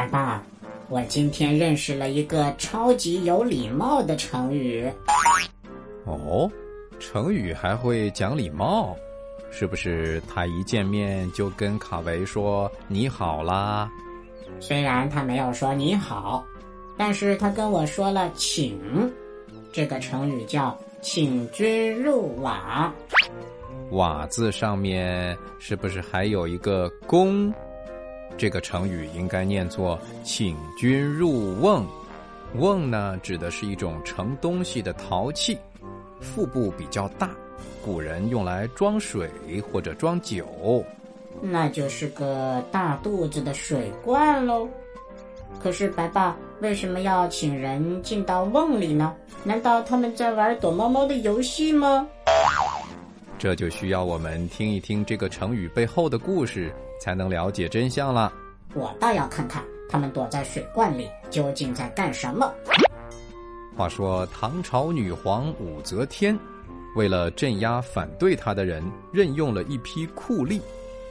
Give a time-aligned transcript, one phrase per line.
[0.00, 0.42] 爸爸，
[0.88, 4.90] 我今天认识了一个超级有礼貌的成语。
[6.04, 6.50] 哦，
[6.98, 8.96] 成语还会讲礼貌？
[9.50, 13.90] 是不是他一见面就跟卡维说你好啦？
[14.58, 16.42] 虽然他没有说你好，
[16.96, 18.80] 但是他跟我说了请，
[19.70, 22.90] 这个成语叫请君入瓦。
[23.90, 27.52] 瓦字上面是不是还有一个恭？
[28.36, 31.86] 这个成语应该念作请君入瓮。
[32.56, 35.58] 瓮呢，指的是一种盛东西的陶器，
[36.20, 37.30] 腹部比较大。
[37.84, 39.30] 古人用来装水
[39.70, 40.84] 或者装酒，
[41.40, 44.68] 那就是个大肚子的水罐喽。
[45.58, 49.14] 可是白爸为什么要请人进到瓮里呢？
[49.44, 52.06] 难道他们在玩躲猫猫的游戏吗？
[53.38, 58.32] 这就需要我们听一听这个成语背后的故事，才能了解真相了。
[58.74, 62.52] 我倒要看看他们躲在水罐里究竟在干什么。
[63.76, 66.38] 话说唐朝女皇武则天。
[66.96, 70.60] 为了镇压反对她的人，任用了一批酷吏，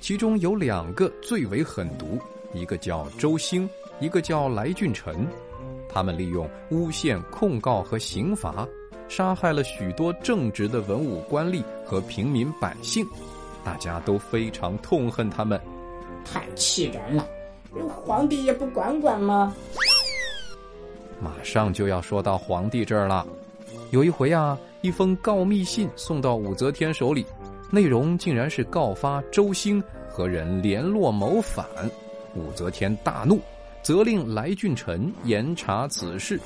[0.00, 2.16] 其中有两个最为狠毒，
[2.52, 5.26] 一个叫周兴，一个叫来俊臣。
[5.88, 8.66] 他们利用诬陷、控告和刑罚，
[9.08, 13.04] 杀害了许多正直的文武官吏和平民百姓，
[13.64, 15.60] 大家都非常痛恨他们。
[16.24, 17.26] 太气人了！
[18.04, 19.54] 皇帝也不管管吗？
[21.20, 23.26] 马上就要说到皇帝这儿了。
[23.90, 24.58] 有一回啊。
[24.82, 27.24] 一封告密信送到武则天手里，
[27.70, 31.64] 内容竟然是告发周兴和人联络谋反。
[32.34, 33.40] 武则天大怒，
[33.80, 36.38] 责令来俊臣严查此事。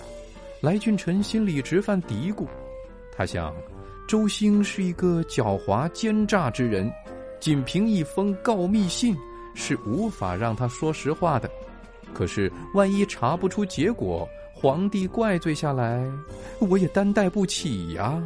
[0.61, 2.47] 来俊臣心里直犯嘀咕，
[3.13, 3.53] 他想，
[4.07, 6.89] 周兴是一个狡猾奸诈之人，
[7.41, 9.17] 仅凭一封告密信
[9.59, 11.51] 是无法让他说实话的。
[12.15, 16.03] 可是万一查不出结果，皇帝怪罪下来，
[16.61, 18.23] 我也担待不起呀。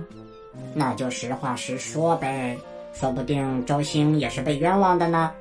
[0.75, 2.57] 那就实话实说呗，
[2.93, 5.33] 说不定周兴也是被冤枉的呢。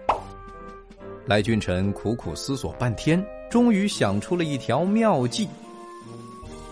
[1.25, 5.47] 来俊臣苦苦思索半天，终于想出了一条妙计。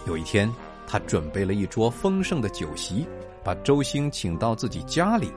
[0.07, 0.51] 有一天，
[0.87, 3.05] 他准备了一桌丰盛的酒席，
[3.43, 5.29] 把周兴请到自己家里，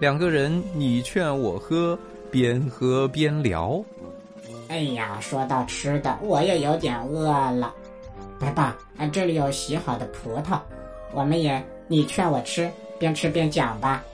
[0.00, 1.96] 两个人你劝我喝，
[2.30, 3.82] 边喝边聊。
[4.68, 7.74] 哎呀，说到吃的，我也有点饿了。
[8.38, 8.76] 白爸，
[9.12, 10.60] 这里有洗好的葡萄，
[11.12, 14.04] 我们也你劝我吃，边吃边讲吧。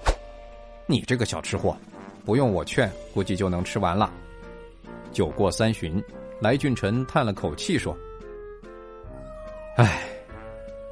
[0.87, 1.77] 你这个小吃货，
[2.25, 4.12] 不用我劝，估计就能吃完了。
[5.11, 6.03] 酒过三巡，
[6.41, 7.97] 来俊臣叹了口气说
[9.77, 10.03] ：“哎，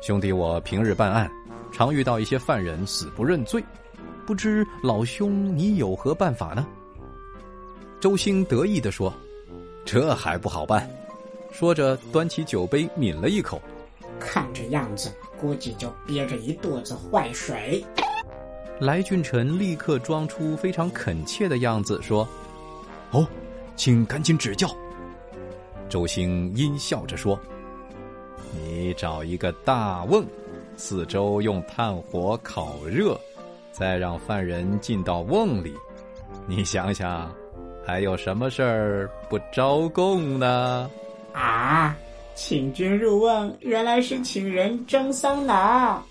[0.01, 1.31] 兄弟，我平日办案，
[1.71, 3.63] 常遇到一些犯人死不认罪，
[4.27, 6.67] 不知老兄你有何办法呢？”
[8.01, 9.13] 周兴得意地说
[9.85, 10.89] ：“这还不好办。”
[11.53, 13.61] 说着，端起酒杯抿了一口，
[14.19, 17.85] 看这样子，估计就憋着一肚子坏水。
[18.79, 22.27] 来俊臣立刻装出非常恳切的样子，说
[23.13, 23.27] ：“哦，
[23.77, 24.75] 请赶紧指教。”
[25.91, 27.39] 周兴阴笑着说
[28.55, 30.25] ：“你找一个大瓮，
[30.77, 33.21] 四周用炭火烤热，
[33.73, 35.75] 再让犯人进到瓮里。
[36.47, 37.31] 你想想，
[37.85, 40.91] 还有什么事儿不招供呢？”
[41.33, 41.97] 啊，
[42.35, 46.03] 请君入瓮，原来是请人蒸桑拿。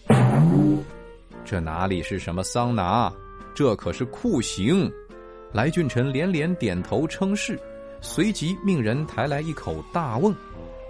[1.44, 3.12] 这哪里是什么桑拿，
[3.56, 4.92] 这可是酷刑。
[5.52, 7.60] 来俊臣连连点头称是，
[8.02, 10.34] 随即命人抬来一口大瓮，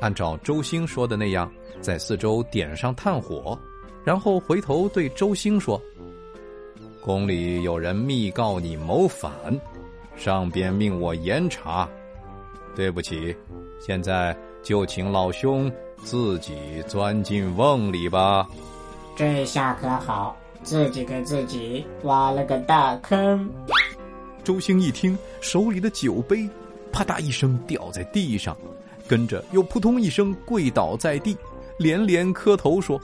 [0.01, 3.57] 按照周兴说的那样，在四周点上炭火，
[4.03, 5.81] 然后回头对周兴说
[7.01, 9.31] ：“宫里有人密告你谋反，
[10.19, 11.89] 上边命我严查。
[12.75, 13.35] 对不起。”
[13.81, 15.71] 现在就请老兄
[16.03, 18.45] 自己钻进瓮里吧。
[19.15, 23.49] 这下可好，自己给自己挖了个大坑。
[24.43, 26.49] 周兴一听，手里的酒杯
[26.91, 28.55] 啪嗒一声掉在地上，
[29.07, 31.37] 跟着又扑通一声跪倒在地，
[31.77, 32.99] 连连磕头说：“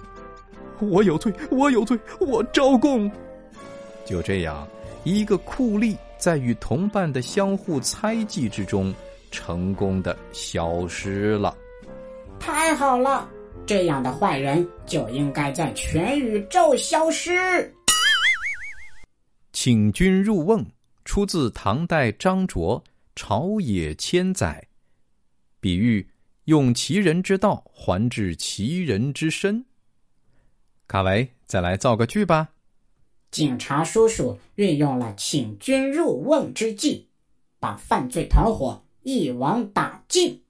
[0.80, 3.10] 我有罪，我有罪，我招供。”
[4.06, 4.68] 就这样，
[5.06, 8.94] 一个酷吏在与同伴的相互猜忌之中。
[9.32, 11.58] 成功的消失了，
[12.40, 13.30] 太好了！
[13.66, 17.70] 这样的坏人就应该在全宇宙消失。
[19.52, 20.66] 请君入瓮，
[21.04, 22.82] 出自唐代张卓
[23.14, 24.66] 《朝野千载》，
[25.60, 26.08] 比喻
[26.46, 29.66] 用其人之道还治其人之身。
[30.88, 32.48] 卡维，再来造个句吧。
[33.32, 37.10] 警察叔叔运用了请君入瓮之计，
[37.60, 38.82] 把犯罪团伙。
[39.04, 40.42] 一网打尽。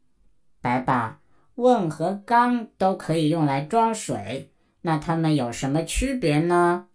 [0.62, 1.20] 白爸，
[1.56, 4.50] 瓮和缸都可以用来装水，
[4.82, 6.88] 那它们有什么区别呢？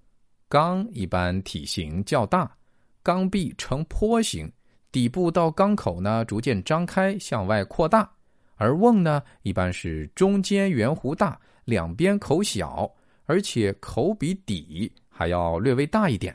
[0.49, 2.56] 缸一般体型较大，
[3.03, 4.50] 缸壁呈坡形，
[4.91, 8.11] 底部到缸口呢逐渐张开向外扩大；
[8.56, 12.91] 而瓮呢，一般是中间圆弧大，两边口小，
[13.27, 16.34] 而且口比底还要略微大一点。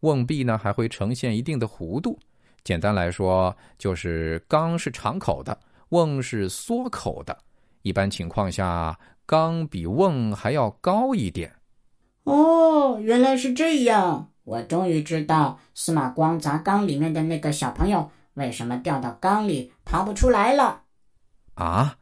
[0.00, 2.18] 瓮壁呢还会呈现一定的弧度。
[2.64, 7.36] 简单来说，就是缸是敞口的，瓮是缩口的。
[7.82, 11.52] 一般情况下，缸比瓮还要高一点。
[12.22, 14.30] 哦，原来是这样！
[14.44, 20.84] 我终于知道司马光砸缸里面的那个小朋友为什么掉到缸里爬不出来了。
[21.52, 21.98] 啊？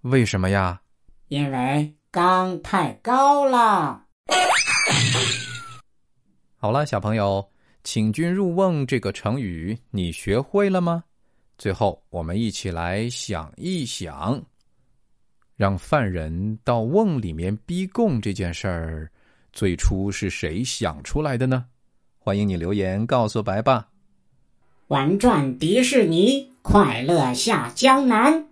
[0.00, 0.80] 为什么呀？
[1.28, 4.04] 因为缸太高了。
[6.60, 7.48] 好了，小朋友。
[7.84, 11.04] 请君入瓮这个成语你学会了吗？
[11.56, 14.42] 最后我们一起来想一想，
[15.56, 19.10] 让犯人到瓮里面逼供这件事儿，
[19.52, 21.64] 最初是谁想出来的呢？
[22.18, 23.88] 欢迎你留言告诉白爸。
[24.88, 28.48] 玩转迪士尼，快乐下江南。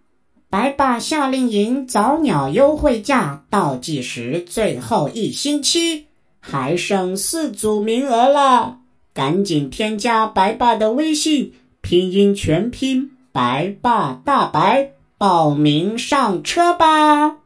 [0.49, 6.06] 白爸夏令营早鸟优惠价倒计时最后一星期，
[6.48, 8.78] 还剩四组名额了。
[9.12, 17.38] 赶紧添加白爸的微信，拼音全拼白爸大白，报名上车吧。